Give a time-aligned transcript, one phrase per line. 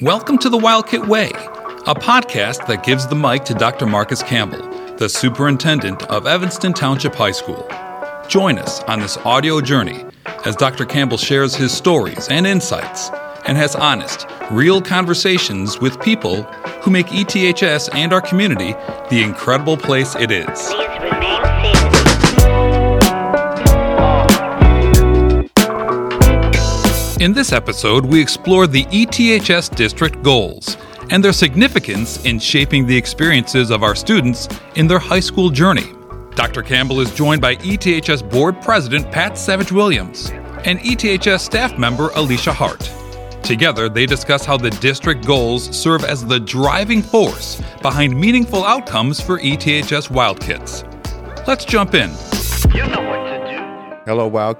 [0.00, 3.84] Welcome to the Wildkit Way, a podcast that gives the mic to Dr.
[3.84, 7.68] Marcus Campbell, the superintendent of Evanston Township High School.
[8.26, 10.06] Join us on this audio journey
[10.46, 10.86] as Dr.
[10.86, 13.10] Campbell shares his stories and insights
[13.46, 16.44] and has honest, real conversations with people
[16.82, 18.72] who make ETHS and our community
[19.10, 20.72] the incredible place it is.
[27.20, 30.78] In this episode, we explore the ETHS district goals
[31.10, 35.92] and their significance in shaping the experiences of our students in their high school journey.
[36.34, 36.62] Dr.
[36.62, 40.30] Campbell is joined by ETHS Board President Pat Savage Williams
[40.64, 42.90] and ETHS staff member Alicia Hart.
[43.42, 49.20] Together, they discuss how the district goals serve as the driving force behind meaningful outcomes
[49.20, 50.86] for ETHS Wildkits.
[51.46, 52.08] Let's jump in.
[52.74, 54.00] You know what to do.
[54.06, 54.58] Hello, Wild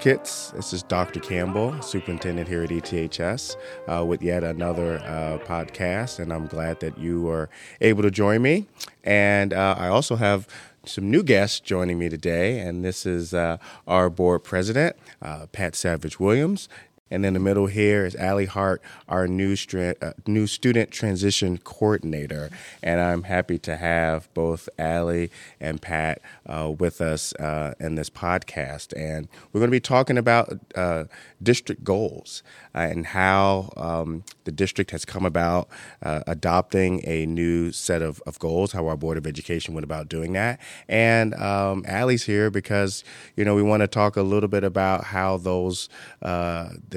[0.54, 1.20] This is Dr.
[1.20, 6.98] Campbell, superintendent here at ETHS, uh, with yet another uh, podcast, and I'm glad that
[6.98, 7.48] you are
[7.80, 8.66] able to join me.
[9.04, 10.48] And uh, I also have
[10.84, 15.76] some new guests joining me today, and this is uh, our board president, uh, Pat
[15.76, 16.68] Savage Williams.
[17.10, 21.58] And in the middle here is Allie Hart, our new stra- uh, new student transition
[21.58, 22.50] coordinator.
[22.82, 28.10] And I'm happy to have both Allie and Pat uh, with us uh, in this
[28.10, 28.96] podcast.
[28.96, 31.04] And we're going to be talking about uh,
[31.42, 32.42] district goals
[32.74, 35.68] uh, and how um, the district has come about
[36.02, 40.08] uh, adopting a new set of, of goals, how our Board of Education went about
[40.08, 40.60] doing that.
[40.88, 43.02] And um, Allie's here because,
[43.36, 45.88] you know, we want to talk a little bit about how those,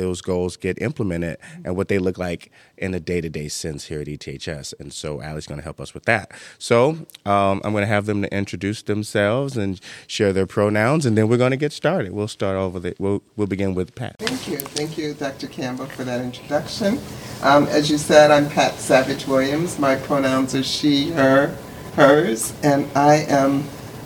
[0.04, 4.08] those goals get implemented and what they look like in a day-to-day sense here at
[4.08, 4.74] ETHS.
[4.80, 6.32] And so Allie's going to help us with that.
[6.60, 6.90] So
[7.26, 11.30] um, I'm going to have them to introduce themselves and share their pronouns, and then
[11.30, 12.12] we're going to get started.
[12.12, 14.18] We'll start over the, we'll, we'll begin with Pat.
[14.20, 14.58] Thank you.
[14.58, 15.48] Thank you, Dr.
[15.48, 17.00] Campbell, for that introduction.
[17.42, 19.80] Um, as you said, I'm Pat Savage Williams.
[19.80, 21.56] My pronouns are she, her,
[21.96, 23.64] hers, and I am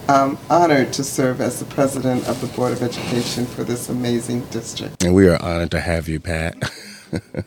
[0.09, 4.45] um, honored to serve as the president of the Board of Education for this amazing
[4.45, 5.03] district.
[5.03, 6.56] And we are honored to have you, Pat.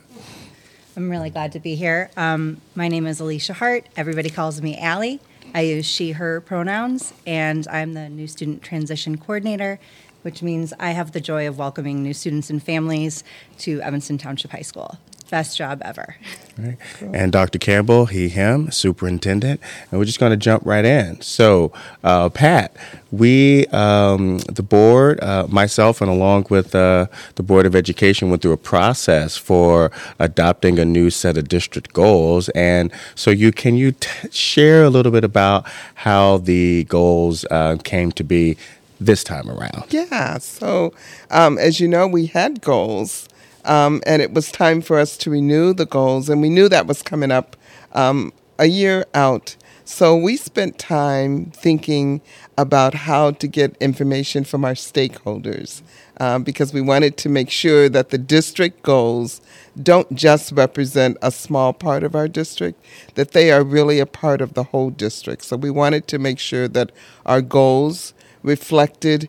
[0.97, 2.11] I'm really glad to be here.
[2.17, 3.87] Um, my name is Alicia Hart.
[3.97, 5.21] Everybody calls me Allie.
[5.55, 9.81] I use she, her pronouns, and I'm the new student transition coordinator,
[10.23, 13.25] which means I have the joy of welcoming new students and families
[13.59, 14.99] to Evanston Township High School.
[15.31, 16.17] Best job ever.
[16.59, 16.77] Right.
[17.01, 17.59] And Dr.
[17.59, 19.61] Campbell, he, him, superintendent.
[19.91, 21.21] And we're just going to jump right in.
[21.21, 22.77] So, uh, Pat,
[23.13, 28.43] we, um, the board, uh, myself, and along with uh, the Board of Education, went
[28.43, 32.49] through a process for adopting a new set of district goals.
[32.51, 35.65] And so, you can you t- share a little bit about
[35.95, 38.57] how the goals uh, came to be
[39.01, 39.87] this time around?
[39.91, 40.93] Yeah, so
[41.31, 43.29] um, as you know, we had goals,
[43.65, 46.87] um, and it was time for us to renew the goals, and we knew that
[46.87, 47.57] was coming up
[47.93, 49.57] um, a year out.
[49.85, 52.21] So we spent time thinking
[52.57, 55.83] about how to get information from our stakeholders
[56.21, 59.41] uh, because we wanted to make sure that the district goals
[59.83, 62.81] don't just represent a small part of our district,
[63.15, 65.43] that they are really a part of the whole district.
[65.43, 66.93] So we wanted to make sure that
[67.27, 69.29] our goals reflected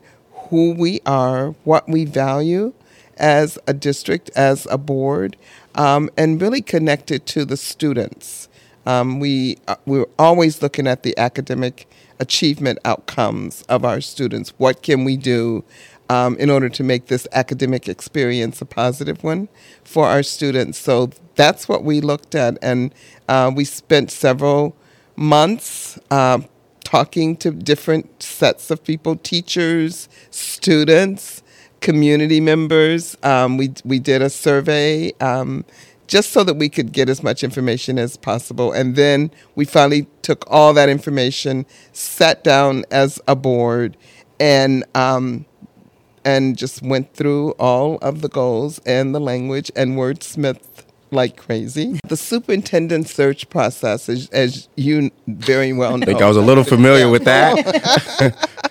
[0.50, 2.74] who we are, what we value
[3.22, 5.38] as a district, as a board,
[5.76, 8.50] um, and really connected to the students.
[8.86, 11.88] Um, we uh, we're always looking at the academic
[12.20, 14.54] achievement outcomes of our students.
[14.58, 15.64] What can we do
[16.09, 19.50] um, in order to make this academic experience a positive one
[19.84, 20.80] for our students?
[20.80, 22.94] So that's what we looked at, and
[23.30, 24.76] uh, we spent several
[25.16, 26.40] months uh,
[26.84, 31.41] talking to different sets of people: teachers, students,
[31.81, 33.18] community members.
[33.24, 35.12] Um, we we did a survey.
[35.19, 35.66] Um,
[36.08, 38.74] just so that we could get as much information as possible.
[38.74, 43.96] And then we finally took all that information, sat down as a board,
[44.38, 45.46] and um,
[46.25, 50.59] and just went through all of the goals and the language and wordsmith
[51.11, 52.00] like crazy.
[52.08, 56.41] The superintendent search process, as, as you very well know, I think I was a
[56.41, 58.50] little familiar with that.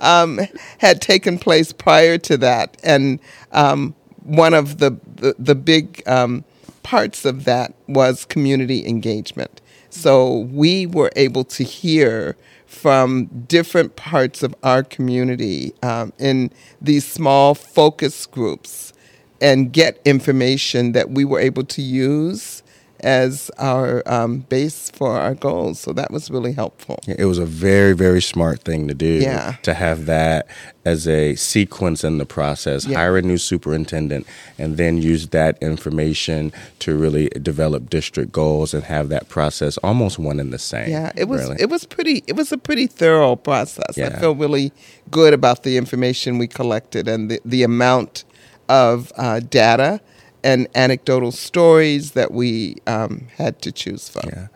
[0.00, 0.40] um,
[0.78, 3.20] had taken place prior to that, and
[3.52, 6.44] um, one of the the, the big um,
[6.82, 9.60] parts of that was community engagement.
[9.90, 12.36] So we were able to hear
[12.66, 18.92] from different parts of our community um, in these small focus groups
[19.40, 22.62] and get information that we were able to use
[23.00, 25.80] as our um, base for our goals.
[25.80, 27.00] So that was really helpful.
[27.06, 29.06] It was a very, very smart thing to do.
[29.06, 29.56] Yeah.
[29.62, 30.46] To have that
[30.84, 32.98] as a sequence in the process, Yeah.
[32.98, 34.26] hire a new superintendent,
[34.58, 40.18] and then use that information to really develop district goals and have that process almost
[40.18, 40.88] one and the same.
[40.90, 41.56] Yeah, it was really.
[41.60, 43.96] it was pretty it was a pretty thorough process.
[43.96, 44.08] Yeah.
[44.14, 44.72] I feel really
[45.10, 48.24] good about the information we collected and the, the amount
[48.68, 50.00] of uh, data
[50.42, 54.28] and anecdotal stories that we um, had to choose from.
[54.28, 54.46] Yeah.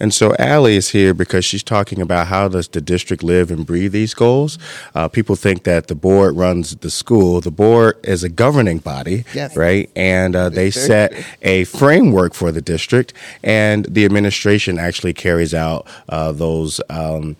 [0.00, 3.64] And so Allie is here because she's talking about how does the district live and
[3.64, 4.58] breathe these goals.
[4.94, 7.40] Uh, people think that the board runs the school.
[7.40, 9.56] The board is a governing body, Yes.
[9.56, 9.88] right?
[9.94, 13.12] And uh, they set a framework for the district,
[13.44, 16.80] and the administration actually carries out uh, those.
[16.90, 17.36] Um,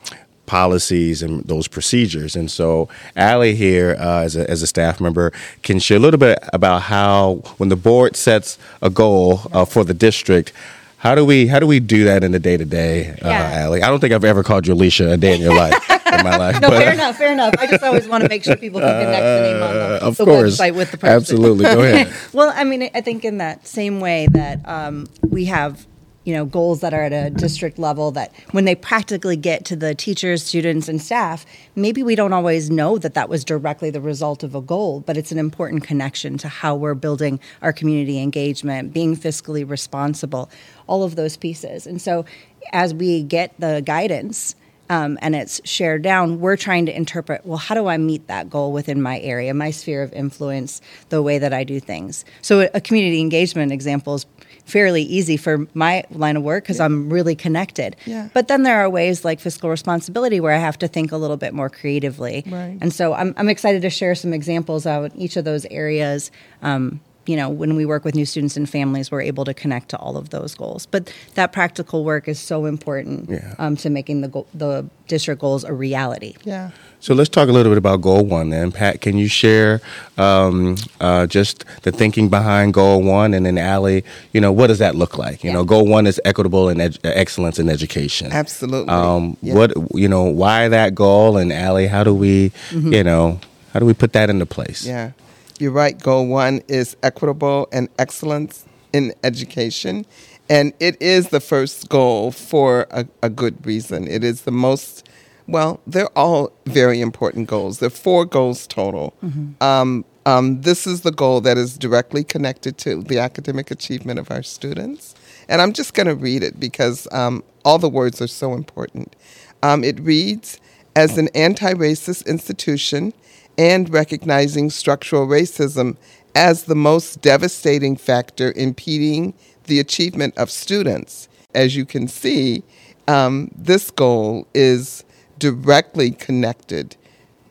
[0.46, 5.32] policies and those procedures and so Allie here uh, as, a, as a staff member
[5.62, 9.85] can share a little bit about how when the board sets a goal uh, for
[9.85, 10.52] the district
[10.99, 13.14] how do we how do we do that in the day to day.
[13.20, 13.82] Allie?
[13.82, 16.37] I don't think I've ever called you Alicia a day in your life in my
[16.37, 16.55] life.
[16.64, 17.55] No, but, fair enough, fair enough.
[17.58, 20.08] I just always want to make sure people can connect the name on the, uh,
[20.08, 21.14] of the course, website with the person.
[21.14, 21.64] absolutely.
[21.64, 22.14] Go ahead.
[22.32, 25.87] Well, I mean, I think in that same way that um, we have,
[26.25, 29.76] you know, goals that are at a district level that when they practically get to
[29.76, 31.44] the teachers, students, and staff,
[31.76, 35.17] maybe we don't always know that that was directly the result of a goal, but
[35.17, 40.50] it's an important connection to how we're building our community engagement, being fiscally responsible,
[40.87, 41.87] all of those pieces.
[41.87, 42.25] And so
[42.73, 44.55] as we get the guidance,
[44.91, 48.51] um, and it's shared down, we're trying to interpret well, how do I meet that
[48.51, 52.25] goal within my area, my sphere of influence, the way that I do things?
[52.43, 54.27] So, a, community engagement example is
[54.65, 57.97] fairly easy for my line of work because I'm really connected.
[58.07, 58.29] Yeah.
[58.33, 61.37] But then there are ways like fiscal responsibility where I have to think a little
[61.37, 62.45] bit more creatively.
[62.47, 62.79] Right.
[62.81, 66.31] And so, I'm, I'm excited to share some examples out in each of those areas.
[66.63, 69.88] Um, you know, when we work with new students and families, we're able to connect
[69.91, 70.87] to all of those goals.
[70.87, 73.55] But that practical work is so important Yeah.
[73.59, 76.35] um, to making the goal, the district goals a reality.
[76.44, 76.71] Yeah.
[77.00, 78.73] So let's talk a little bit about goal one then.
[78.73, 79.81] Pat, can you share
[80.19, 84.79] um, uh, just the thinking behind goal one, and then Allie, you know, what does
[84.79, 85.44] that look like?
[85.44, 85.55] You Yeah.
[85.56, 88.32] know, goal one is equitable and ed- excellence in education.
[88.32, 88.88] Absolutely.
[88.88, 89.55] Um, Yeah.
[89.55, 92.93] What you know, why that goal, and Allie, how do we, Mm-hmm.
[92.93, 93.38] you know,
[93.73, 94.87] how do we put that into place?
[94.87, 95.11] Yeah,
[95.59, 95.99] you're right.
[95.99, 100.06] Goal one is equitable and excellence in education.
[100.49, 104.06] And it is the first goal for a, a good reason.
[104.06, 105.09] It is the most,
[105.47, 107.79] well, they're all very important goals.
[107.79, 109.15] There are four goals total.
[109.61, 114.31] Um, um, this is the goal that is directly connected to the academic achievement of
[114.31, 115.15] our students.
[115.49, 119.17] And I'm just going to read it because um, all the words are so important.
[119.62, 120.61] Um, it reads
[120.97, 123.12] As an anti racist institution
[123.59, 125.97] and recognizing structural racism
[126.35, 129.35] as the most devastating factor impeding
[129.65, 132.62] the achievement of students, as you can see,
[133.06, 135.05] um, this goal is
[135.39, 136.97] directly connected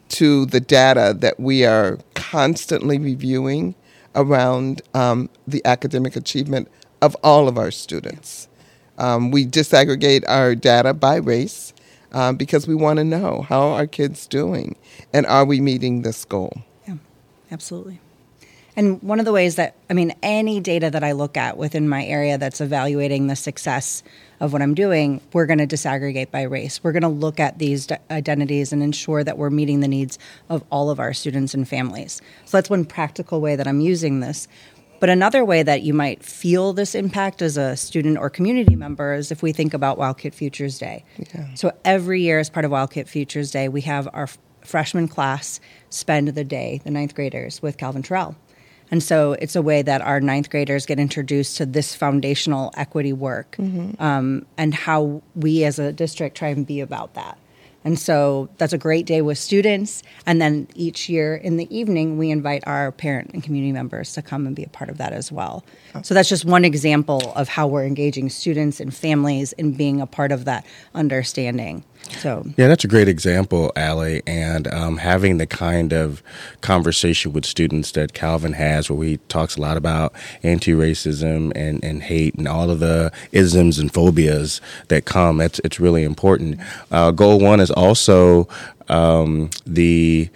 [0.09, 3.73] to the data that we are constantly reviewing
[4.15, 6.67] around um, the academic achievement
[7.01, 8.47] of all of our students.
[8.97, 11.73] Um, we disaggregate our data by race
[12.13, 14.75] um, because we want to know how are kids doing
[15.12, 16.62] and are we meeting this goal?
[16.88, 16.95] Yeah,
[17.51, 18.00] absolutely.
[18.75, 21.88] And one of the ways that, I mean, any data that I look at within
[21.88, 24.01] my area that's evaluating the success
[24.39, 26.83] of what I'm doing, we're going to disaggregate by race.
[26.83, 30.18] We're going to look at these d- identities and ensure that we're meeting the needs
[30.50, 32.19] of all of our students and families.
[32.45, 34.48] So that's one practical way that I'm using this.
[35.03, 39.13] But another way that you might feel this impact as a student or community member
[39.15, 41.03] is if we think about Wildkit Futures Day.
[41.55, 45.60] So every year, as part of Wildkit Futures Day, we have our f- freshman class
[45.89, 48.38] spend the day, the ninth graders, with Calvin Terrell.
[48.91, 53.12] And so it's a way that our ninth graders get introduced to this foundational equity
[53.12, 53.57] work
[54.00, 57.38] um, and how we as a district try and be about that.
[57.83, 60.03] And so that's a great day with students.
[60.25, 64.21] And then each year in the evening, we invite our parent and community members to
[64.21, 65.63] come and be a part of that as well.
[66.01, 70.07] So that's just one example of how we're engaging students and families in being a
[70.07, 71.83] part of that understanding.
[72.19, 76.21] So Yeah, that's a great example, Allie, and um, having the kind of
[76.61, 80.13] conversation with students that Calvin has, where he talks a lot about
[80.43, 85.41] anti-racism and, and hate and all of the isms and phobias that come.
[85.41, 86.59] It's it's really important.
[86.91, 88.48] Uh, goal one is also
[88.89, 90.30] um, the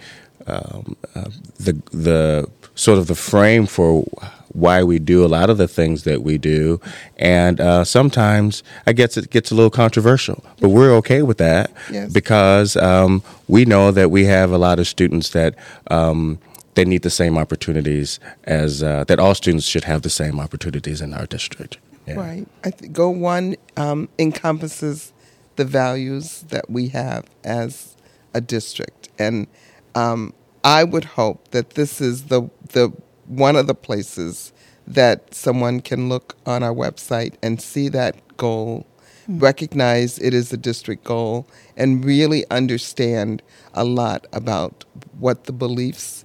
[0.46, 4.04] um, uh, the the sort of the frame for
[4.52, 6.80] why we do a lot of the things that we do,
[7.16, 11.70] and uh, sometimes I guess it gets a little controversial, but we're okay with that
[11.90, 12.12] Yes.
[12.12, 15.54] because um, we know that we have a lot of students that.
[15.90, 16.38] Um,
[16.74, 21.00] they need the same opportunities as uh, that all students should have the same opportunities
[21.00, 21.76] in our district.
[22.06, 22.14] Yeah.
[22.14, 22.46] Right.
[22.62, 25.12] I think goal one um, encompasses
[25.58, 27.96] the values that we have as
[28.32, 29.48] a district, and
[29.94, 32.92] um, I would hope that this is the the
[33.26, 34.52] one of the places
[34.86, 38.86] that someone can look on our website and see that goal,
[39.28, 41.46] recognize it is a district goal,
[41.76, 43.42] and really understand
[43.74, 44.84] a lot about
[45.18, 46.24] what the beliefs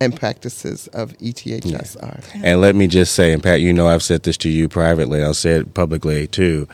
[0.00, 2.20] and practices of ETHS are.
[2.42, 5.22] And let me just say, and Pat, you know I've said this to you privately,
[5.22, 6.66] I'll say it publicly too.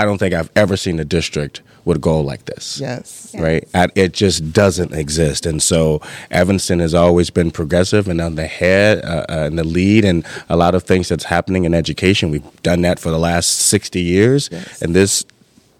[0.00, 2.78] I don't think I've ever seen a district with a goal like this.
[2.80, 3.34] Yes.
[3.38, 3.66] Right?
[3.74, 5.46] I- It just doesn't exist.
[5.46, 6.00] And so
[6.30, 10.26] Evanston has always been progressive and on the head uh, uh, and the lead and
[10.48, 12.30] a lot of things that's happening in education.
[12.30, 14.48] We've done that for the last 60 years.
[14.52, 14.82] Yes.
[14.82, 15.24] And this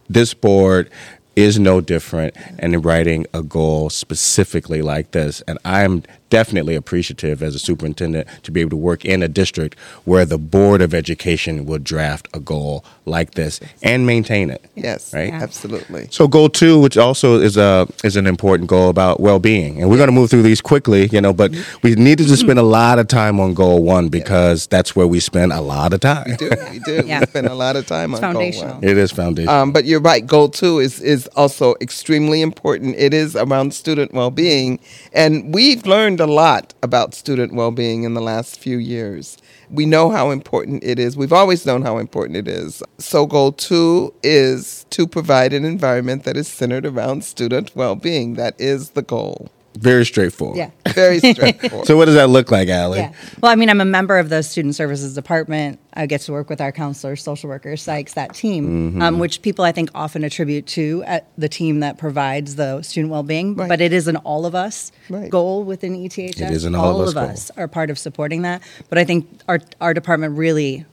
[0.08, 0.88] this board
[1.34, 5.42] is no different in writing a goal specifically like this.
[5.48, 9.78] And I'm definitely appreciative as a superintendent to be able to work in a district
[10.04, 14.64] where the Board of Education will draft a goal like this and maintain it.
[14.74, 15.28] Yes, Right?
[15.28, 15.42] Yeah.
[15.42, 16.08] absolutely.
[16.10, 19.88] So goal two, which also is a is an important goal about well being, and
[19.90, 21.32] we're going to move through these quickly, you know.
[21.32, 21.52] But
[21.82, 25.20] we needed to spend a lot of time on goal one because that's where we
[25.20, 26.24] spend a lot of time.
[26.30, 27.02] We do, we do.
[27.06, 27.20] Yeah.
[27.20, 28.74] We spend a lot of time It's on goal foundational.
[28.74, 28.84] one.
[28.84, 29.54] It is foundational.
[29.54, 30.26] Um, but you're right.
[30.26, 32.96] Goal two is is also extremely important.
[32.96, 34.80] It is around student well being,
[35.12, 39.38] and we've learned a lot about student well being in the last few years.
[39.70, 41.16] We know how important it is.
[41.16, 42.82] We've always known how important it is.
[42.98, 48.34] So, goal two is to provide an environment that is centered around student well being.
[48.34, 49.50] That is the goal.
[49.78, 50.56] Very straightforward.
[50.58, 50.70] Yeah.
[50.92, 51.86] Very straightforward.
[51.86, 52.98] So what does that look like, Allie?
[53.00, 53.12] Yeah.
[53.40, 55.78] Well, I mean, I'm a member of the Student Services Department.
[55.94, 59.64] I get to work with our counselors, social workers, psychs, that team, um, which people
[59.64, 63.54] I think often attribute to uh, the team that provides the student well-being.
[63.54, 63.68] Right.
[63.68, 65.30] But it is an all of us Right.
[65.30, 66.40] goal within ETHS.
[66.40, 67.24] It is an all of us goal.
[67.24, 68.62] us are part of supporting that.
[68.88, 70.84] But I think our our department really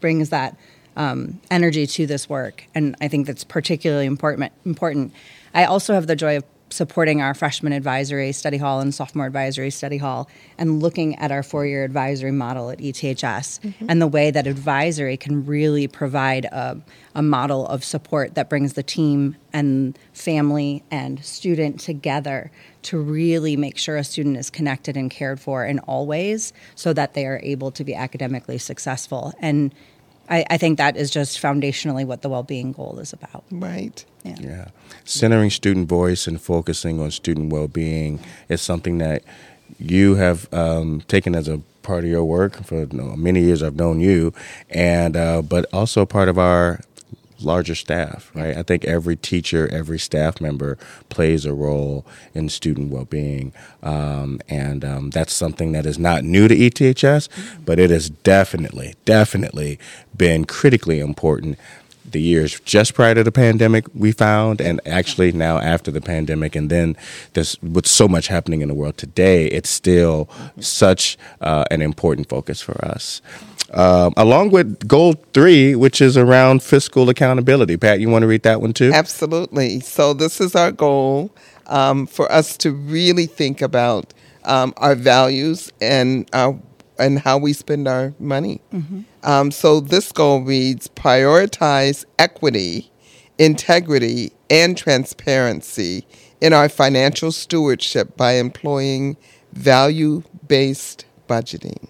[0.00, 0.56] brings that
[0.96, 4.52] um, energy to this work, and I think that's particularly important.
[4.66, 5.12] Important.
[5.54, 9.70] I also have the joy of supporting our freshman advisory study hall and sophomore advisory
[9.70, 13.86] study hall, and looking at our four-year advisory model at ETHS mm-hmm.
[13.88, 16.80] and the way that advisory can really provide a,
[17.14, 22.50] a model of support that brings the team and family and student together
[22.82, 26.92] to really make sure a student is connected and cared for in all ways so
[26.92, 29.32] that they are able to be academically successful.
[29.38, 29.74] And
[30.32, 33.44] I, I think that is just foundationally what the well-being goal is about.
[33.50, 34.04] right.
[34.24, 34.36] Yeah.
[34.40, 34.68] Yeah.
[35.04, 39.24] Centering student voice and focusing on student well being is something that
[39.78, 43.62] you have um, taken as a part of your work for you know, many years.
[43.62, 44.32] I've known you,
[44.70, 46.80] and uh, but also part of our
[47.44, 48.56] larger staff, right?
[48.56, 53.52] I think every teacher, every staff member plays a role in student well being.
[53.82, 57.28] Um, and um, that's something that is not new to ETHS,
[57.64, 59.78] but it has definitely, definitely
[60.16, 61.58] been critically important
[62.12, 66.54] the years just prior to the pandemic we found and actually now after the pandemic
[66.54, 66.96] and then
[67.32, 70.28] there's with so much happening in the world today it's still
[70.60, 73.22] such uh, an important focus for us
[73.72, 78.42] um, along with goal three which is around fiscal accountability pat you want to read
[78.42, 79.80] that one too Absolutely.
[79.80, 81.34] So this is our goal
[81.66, 84.12] um, for us to really think about
[84.44, 86.58] um, our values and our
[86.98, 88.60] and how we spend our money.
[89.22, 92.90] Um, so this goal reads: prioritize equity,
[93.38, 96.06] integrity, and transparency
[96.40, 99.16] in our financial stewardship by employing
[99.52, 101.88] value-based budgeting.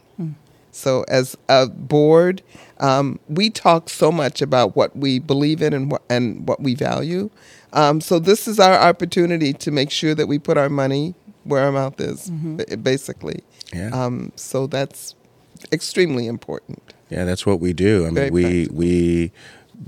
[0.73, 2.43] So, as a board,
[2.81, 6.75] um, we talk so much about what we believe in and what and what we
[6.75, 7.31] value.
[7.75, 11.15] Um, so, this is our opportunity to make sure that we put our money
[11.45, 13.41] where our mouth is, ba- basically.
[13.75, 13.91] Yeah.
[13.93, 15.15] Um, so that's
[15.73, 16.83] extremely important.
[17.11, 18.03] Yeah, that's what we do.
[18.03, 18.77] I mean, Very we practical.
[18.77, 19.33] we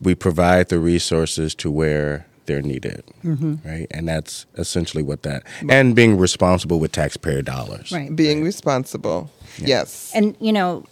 [0.03, 3.67] we provide the resources to where they're needed, Mm-hmm.
[3.67, 3.87] right?
[3.91, 7.91] And that's essentially what that and being responsible with taxpayer dollars.
[7.93, 8.15] Right.
[8.15, 9.31] Being responsible.
[9.59, 10.13] Yes.
[10.15, 10.85] And you know,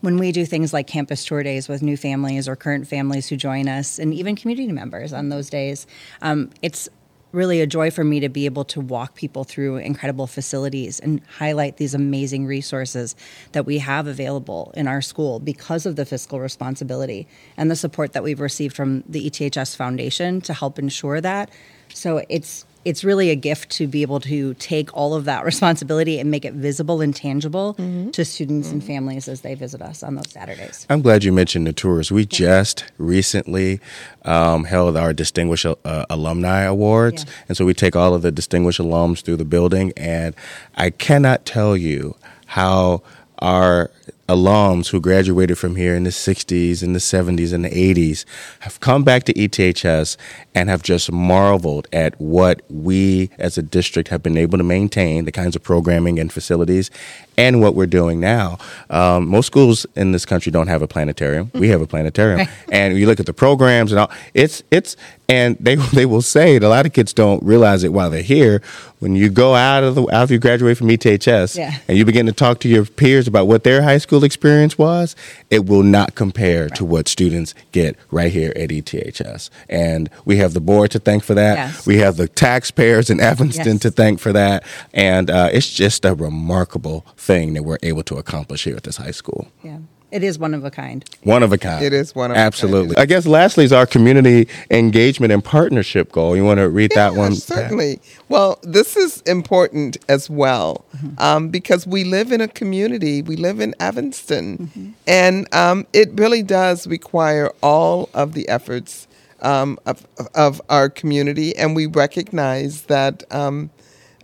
[0.00, 3.36] when we do things like campus tour days with new families or current families who
[3.36, 5.86] join us, and even community members on those days,
[6.20, 6.88] um, it's
[7.32, 11.20] really a joy for me to be able to walk people through incredible facilities and
[11.38, 13.16] highlight these amazing resources
[13.52, 17.26] that we have available in our school because of the fiscal responsibility
[17.56, 21.50] and the support that we've received from the ETHS Foundation to help ensure that.
[21.94, 26.18] So it's it's really a gift to be able to take all of that responsibility
[26.18, 27.74] and make it visible and tangible
[28.12, 30.86] to students and families as they visit us on those Saturdays.
[30.90, 32.10] I'm glad you mentioned the tours.
[32.10, 33.80] We just recently
[34.24, 37.24] um, held our Distinguished uh, Alumni Awards.
[37.24, 37.32] Yeah.
[37.48, 39.92] And so we take all of the distinguished alums through the building.
[39.96, 40.34] And
[40.74, 43.02] I cannot tell you how
[43.38, 43.90] our
[44.32, 48.24] alums who graduated from here in the 60s, in the 70s, and the 80s
[48.60, 50.16] have come back to ETHS
[50.54, 55.24] and have just marveled at what we as a district have been able to maintain,
[55.26, 56.90] the kinds of programming and facilities,
[57.36, 58.58] and what we're doing now.
[58.90, 61.50] Um, most schools in this country don't have a planetarium.
[61.54, 64.10] We have a planetarium, and you look at the programs and all.
[64.34, 64.96] It's it's
[65.28, 68.22] and they they will say it, a lot of kids don't realize it while they're
[68.22, 68.62] here.
[69.00, 71.76] When you go out of the after you graduate from ETHS Yeah.
[71.88, 75.16] and you begin to talk to your peers about what their high school experience was,
[75.50, 79.50] it will not compare to what students get right here at ETHS.
[79.68, 81.56] And we have the board to thank for that.
[81.56, 81.86] Yes.
[81.86, 83.80] We have the taxpayers in Evanston Yes.
[83.82, 84.62] to thank for that.
[84.94, 88.98] And uh, it's just a remarkable thing that we're able to accomplish here at this
[88.98, 89.48] high school.
[89.64, 89.78] Yeah,
[90.12, 91.04] it is one of a kind.
[91.22, 91.84] One of a kind.
[91.84, 92.46] It is one of a kind.
[92.46, 92.96] Absolutely.
[92.96, 96.36] I guess lastly is our community engagement and partnership goal.
[96.36, 97.32] You want to read that one?
[97.32, 97.40] Pat?
[97.40, 98.00] Certainly.
[98.28, 100.84] Well, this is important as well
[101.18, 103.22] um, because we live in a community.
[103.22, 109.08] We live in Evanston, and um, it really does require all of the efforts
[109.40, 113.70] um, of, of our community, and we recognize that um,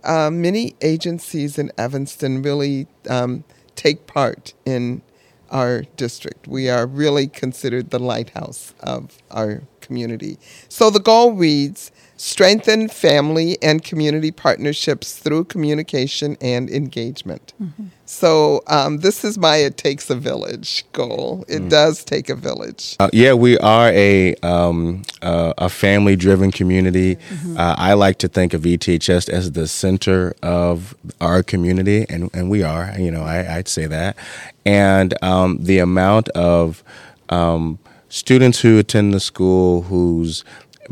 [0.03, 3.43] uh, many agencies in Evanston really um,
[3.75, 5.01] take part in
[5.51, 6.47] our district.
[6.47, 10.37] We are really considered the lighthouse of our community.
[10.67, 17.53] So the goal reads strengthen family and community partnerships through communication and engagement.
[18.05, 21.45] So um, this is my It Takes a Village goal.
[21.47, 22.97] It does take a village.
[22.99, 27.17] Uh, yeah, we are a um, uh, a family driven community.
[27.57, 32.49] Uh, I like to think of ETHS as the center of our community, and, and
[32.49, 32.93] we are.
[32.99, 34.17] You know, I, I'd say that.
[34.65, 36.83] And um, the amount of
[37.29, 40.43] um, students who attend the school whose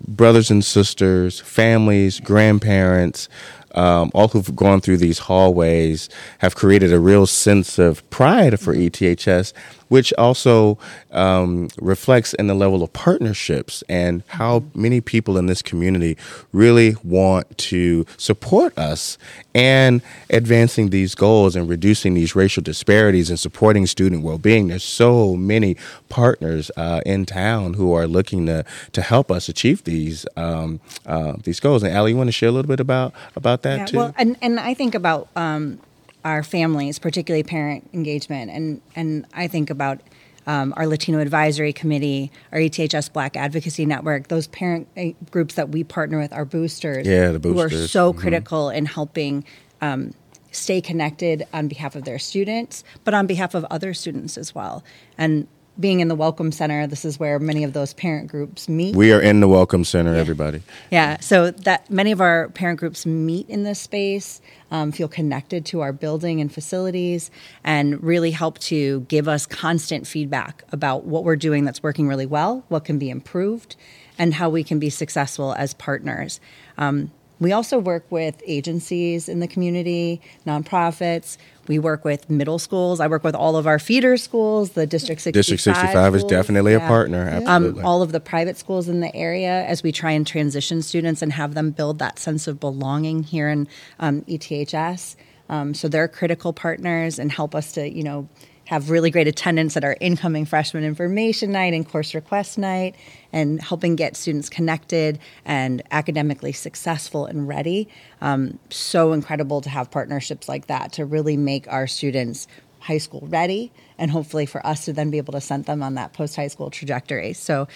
[0.07, 3.29] brothers and sisters, families, grandparents,
[3.75, 8.73] um, all who've gone through these hallways have created a real sense of pride for
[8.73, 9.53] ETHS,
[9.87, 10.77] which also
[11.11, 16.17] um, reflects in the level of partnerships and how many people in this community
[16.51, 19.17] really want to support us
[19.55, 24.67] and advancing these goals and reducing these racial disparities and supporting student well-being.
[24.67, 25.75] There's so many
[26.09, 31.33] partners uh, in town who are looking to to help us achieve these um, uh,
[31.43, 31.83] these goals.
[31.83, 33.97] And Allie, you want to share a little bit about about that Yeah, too?
[33.97, 35.79] well, and and I think about um,
[36.27, 40.01] our families, particularly parent engagement, and and I think about.
[40.49, 45.67] Um, our Latino Advisory Committee, our ETHS Black Advocacy Network, those parent uh, groups that
[45.67, 47.71] we partner with, our boosters, Yeah, the boosters.
[47.73, 48.17] who are so Mhm.
[48.17, 49.43] critical in helping
[49.81, 50.13] um,
[50.53, 54.85] stay connected on behalf of their students, but on behalf of other students as well.
[55.17, 55.47] And
[55.79, 58.95] being in the Welcome Center, this is where many of those parent groups meet.
[58.95, 60.61] we are in the Welcome Center, everybody.
[60.91, 65.65] Yeah, so that many of our parent groups meet in this space, um, feel connected
[65.67, 67.29] to our building and facilities,
[67.63, 72.25] and really help to give us constant feedback about what we're doing that's working really
[72.25, 73.75] well, what can be improved,
[74.17, 76.39] and how we can be successful as partners.
[76.77, 81.37] Um, we also work with agencies in the community, nonprofits.
[81.67, 82.99] We work with middle schools.
[82.99, 85.33] I work with all of our feeder schools, the District 65.
[85.33, 86.31] District 65 is schools.
[86.31, 87.27] definitely a partner.
[87.27, 87.81] Absolutely.
[87.81, 91.21] um, all of the private schools in the area as we try and transition students
[91.21, 93.67] and have them build that sense of belonging here in
[93.99, 95.15] um, ETHS.
[95.49, 98.27] Um, so they're critical partners and help us to, you know,
[98.67, 102.95] have really great attendance at our incoming freshman information night and course request night
[103.31, 107.87] and helping get students connected and academically successful and ready.
[108.19, 112.45] Um, so incredible to have partnerships like that to really make our students
[112.79, 115.95] high school ready and hopefully for us to then be able to send them on
[115.95, 117.31] that post high school trajectory.
[117.31, 117.69] So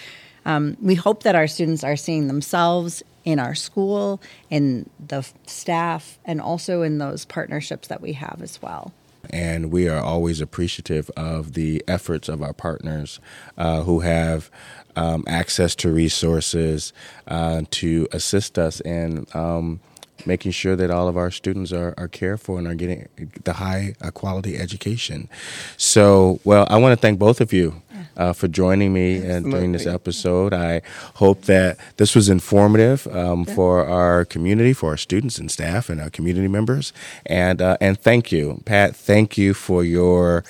[0.44, 6.18] um, we hope that our students are seeing themselves in our school, in the staff,
[6.24, 8.92] and also in those partnerships that we have as well.
[9.30, 13.20] And we are always appreciative of the efforts of our partners
[13.56, 14.50] uh, who have
[14.96, 16.92] um, access to resources
[17.28, 19.80] uh, to assist us in um,
[20.26, 23.08] making sure that all of our students are, are cared for and are getting
[23.44, 25.28] the high uh, quality education.
[25.76, 27.82] So, well, I want to thank both of you.
[28.16, 30.82] Uh, for joining me uh, during this episode, I
[31.14, 36.00] hope that this was informative um, for our community, for our students and staff, and
[36.00, 36.92] our community members.
[37.26, 38.94] And uh, and thank you, Pat.
[38.94, 40.44] Thank you for your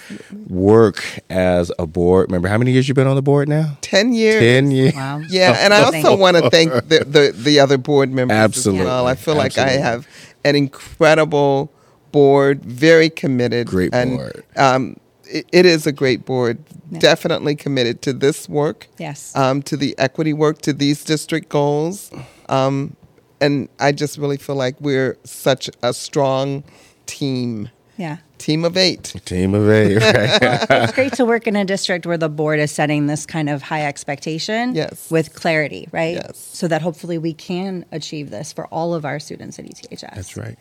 [0.49, 2.49] work as a board member.
[2.49, 3.79] How many years you been on the board now?
[3.81, 4.41] 10 years.
[4.41, 4.95] Ten years.
[4.95, 5.21] Wow.
[5.29, 8.83] Yeah, and I also want to thank the, the, the other board members Absolutely.
[8.83, 9.07] as well.
[9.07, 10.07] I feel like I have
[10.45, 11.71] an incredible
[12.11, 13.67] board, very committed.
[13.67, 14.45] Great and, board.
[14.57, 16.59] Um, it, it is a great board.
[16.92, 16.98] Yeah.
[17.00, 18.87] Definitely committed to this work.
[18.98, 19.35] Yes.
[19.35, 22.11] Um, to the equity work, to these district goals.
[22.50, 22.94] Um,
[23.40, 26.62] and I just really feel like we're such a strong
[27.07, 28.18] team Yeah.
[28.38, 29.05] Team of eight.
[29.24, 30.68] Team of eight, right?
[30.83, 33.62] it's great to work in a district where the board is setting this kind of
[33.62, 35.11] high expectation Yes.
[35.11, 36.16] with clarity, right?
[36.16, 36.37] Yes.
[36.52, 40.14] So that hopefully we can achieve this for all of our students at ETHS.
[40.14, 40.59] That's right.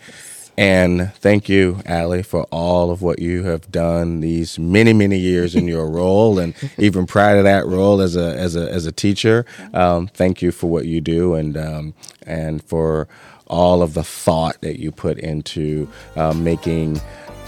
[0.57, 5.55] And thank you, Allie, for all of what you have done these many, many years
[5.55, 8.91] in your role, and even prior to that role as a as a as a
[8.91, 9.45] teacher.
[9.73, 13.07] Um, thank you for what you do, and um, and for
[13.47, 17.01] all of the thought that you put into uh, making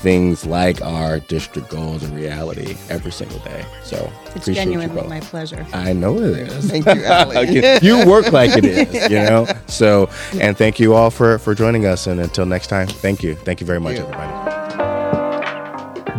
[0.04, 3.66] things like our district goals and reality every single day.
[3.84, 5.10] So It's appreciate you genuinely both.
[5.10, 5.66] my pleasure.
[5.74, 6.70] I know it is.
[6.70, 7.50] Thank you, Allie.
[7.56, 9.48] you, you work like it is, you know.
[9.68, 12.06] So, and thank you all for for joining us.
[12.08, 14.04] And until next time, thank you, thank you very much, you.
[14.04, 14.32] everybody.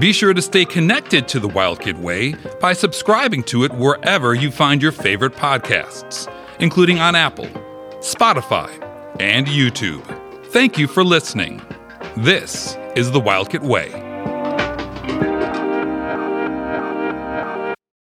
[0.01, 4.51] Be sure to stay connected to the Wildkit Way by subscribing to it wherever you
[4.51, 6.27] find your favorite podcasts,
[6.59, 7.47] including on Apple,
[8.01, 8.68] Spotify,
[9.20, 10.03] and YouTube.
[10.47, 11.62] Thank you for listening.
[12.16, 14.13] This is the Wildkit Way.